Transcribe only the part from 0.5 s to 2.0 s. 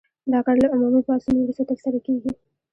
له عمومي پاڅون وروسته ترسره